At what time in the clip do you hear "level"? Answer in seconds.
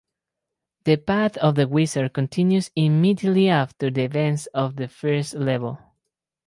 5.35-5.77